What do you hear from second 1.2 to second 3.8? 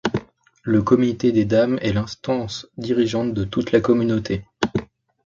des Dames est l’instance dirigeante de toute